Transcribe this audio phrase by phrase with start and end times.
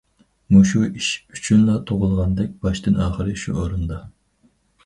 [0.53, 4.01] مۇشۇ ئىش ئۈچۈنلا تۇغۇلغاندەك باشتىن- ئاخىر شۇ ئورنىدا.